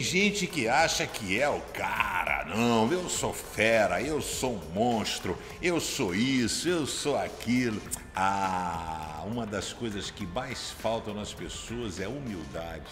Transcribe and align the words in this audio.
gente 0.00 0.46
que 0.46 0.68
acha 0.68 1.06
que 1.06 1.40
é 1.40 1.48
o 1.48 1.60
cara, 1.72 2.44
não, 2.44 2.90
eu 2.92 3.08
sou 3.08 3.32
fera, 3.32 4.00
eu 4.00 4.20
sou 4.20 4.54
um 4.54 4.74
monstro, 4.74 5.38
eu 5.60 5.80
sou 5.80 6.14
isso, 6.14 6.68
eu 6.68 6.86
sou 6.86 7.16
aquilo. 7.16 7.80
Ah, 8.14 9.22
uma 9.26 9.46
das 9.46 9.72
coisas 9.72 10.10
que 10.10 10.26
mais 10.26 10.70
faltam 10.70 11.14
nas 11.14 11.32
pessoas 11.32 11.98
é 11.98 12.06
humildade. 12.06 12.86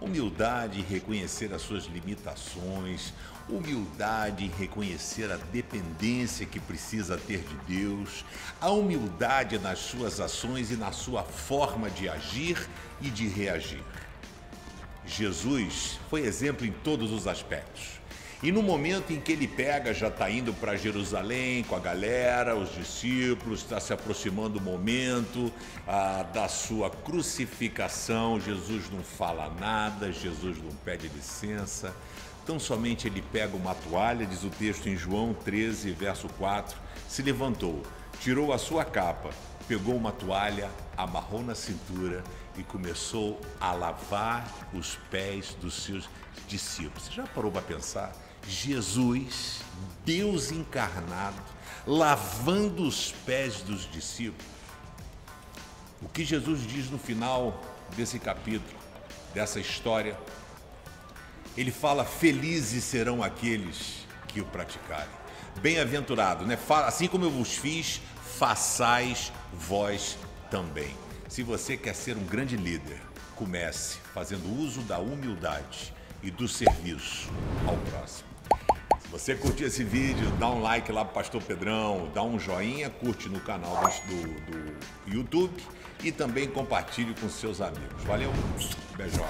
Humildade 0.00 0.80
em 0.80 0.82
reconhecer 0.82 1.52
as 1.54 1.62
suas 1.62 1.84
limitações, 1.84 3.12
humildade 3.48 4.44
em 4.44 4.50
reconhecer 4.50 5.30
a 5.30 5.36
dependência 5.36 6.44
que 6.44 6.58
precisa 6.58 7.16
ter 7.16 7.40
de 7.40 7.78
Deus, 7.78 8.24
a 8.60 8.70
humildade 8.70 9.58
nas 9.58 9.78
suas 9.78 10.20
ações 10.20 10.70
e 10.70 10.76
na 10.76 10.92
sua 10.92 11.22
forma 11.22 11.88
de 11.90 12.08
agir 12.08 12.68
e 13.00 13.08
de 13.10 13.28
reagir. 13.28 13.82
Jesus 15.06 15.98
foi 16.08 16.22
exemplo 16.22 16.66
em 16.66 16.72
todos 16.72 17.12
os 17.12 17.26
aspectos. 17.26 18.04
E 18.42 18.52
no 18.52 18.62
momento 18.62 19.10
em 19.10 19.18
que 19.18 19.32
ele 19.32 19.48
pega, 19.48 19.94
já 19.94 20.08
está 20.08 20.30
indo 20.30 20.52
para 20.52 20.76
Jerusalém 20.76 21.64
com 21.64 21.74
a 21.74 21.80
galera, 21.80 22.54
os 22.54 22.74
discípulos, 22.74 23.60
está 23.60 23.80
se 23.80 23.90
aproximando 23.90 24.58
o 24.58 24.62
momento 24.62 25.50
ah, 25.88 26.26
da 26.30 26.46
sua 26.46 26.90
crucificação. 26.90 28.38
Jesus 28.38 28.90
não 28.90 29.02
fala 29.02 29.50
nada, 29.58 30.12
Jesus 30.12 30.58
não 30.62 30.72
pede 30.84 31.08
licença. 31.08 31.96
Tão 32.44 32.60
somente 32.60 33.08
ele 33.08 33.22
pega 33.32 33.56
uma 33.56 33.74
toalha, 33.74 34.26
diz 34.26 34.44
o 34.44 34.50
texto 34.50 34.90
em 34.90 34.96
João 34.96 35.32
13, 35.32 35.92
verso 35.92 36.28
4, 36.36 36.76
se 37.08 37.22
levantou, 37.22 37.82
tirou 38.20 38.52
a 38.52 38.58
sua 38.58 38.84
capa, 38.84 39.30
pegou 39.66 39.96
uma 39.96 40.12
toalha, 40.12 40.70
amarrou 40.96 41.42
na 41.42 41.54
cintura 41.54 42.22
e 42.56 42.62
começou 42.62 43.40
a 43.60 43.72
lavar 43.72 44.46
os 44.72 44.96
pés 45.10 45.54
dos 45.60 45.74
seus 45.82 46.08
discípulos. 46.46 47.04
Você 47.04 47.12
já 47.12 47.26
parou 47.26 47.50
para 47.50 47.62
pensar? 47.62 48.12
Jesus, 48.46 49.60
Deus 50.04 50.52
encarnado, 50.52 51.40
lavando 51.86 52.86
os 52.86 53.12
pés 53.24 53.62
dos 53.62 53.90
discípulos. 53.90 54.46
O 56.02 56.08
que 56.08 56.24
Jesus 56.24 56.66
diz 56.66 56.90
no 56.90 56.98
final 56.98 57.58
desse 57.96 58.18
capítulo, 58.18 58.78
dessa 59.32 59.58
história, 59.58 60.18
ele 61.56 61.70
fala: 61.70 62.04
Felizes 62.04 62.84
serão 62.84 63.22
aqueles 63.22 64.06
que 64.28 64.40
o 64.40 64.44
praticarem. 64.44 65.24
Bem-aventurado, 65.60 66.44
né? 66.44 66.58
Assim 66.84 67.06
como 67.06 67.24
eu 67.24 67.30
vos 67.30 67.54
fiz, 67.54 68.02
façais 68.38 69.32
vós 69.54 70.18
também. 70.50 70.94
Se 71.28 71.42
você 71.42 71.76
quer 71.76 71.94
ser 71.94 72.16
um 72.16 72.24
grande 72.24 72.56
líder, 72.56 73.00
comece 73.34 73.98
fazendo 74.12 74.48
uso 74.60 74.82
da 74.82 74.98
humildade 74.98 75.92
e 76.22 76.30
do 76.30 76.46
serviço 76.46 77.28
ao 77.66 77.76
próximo. 77.90 78.28
Se 79.00 79.08
você 79.08 79.34
curtiu 79.34 79.66
esse 79.66 79.84
vídeo, 79.84 80.30
dá 80.38 80.48
um 80.50 80.60
like 80.60 80.90
lá 80.90 81.04
pro 81.04 81.14
Pastor 81.14 81.42
Pedrão, 81.42 82.10
dá 82.14 82.22
um 82.22 82.38
joinha, 82.38 82.90
curte 82.90 83.28
no 83.28 83.40
canal 83.40 83.80
do, 84.06 84.50
do 84.50 85.14
YouTube 85.14 85.54
e 86.02 86.10
também 86.10 86.48
compartilhe 86.48 87.14
com 87.20 87.28
seus 87.28 87.60
amigos. 87.60 88.02
Valeu, 88.04 88.32
beijão. 88.96 89.24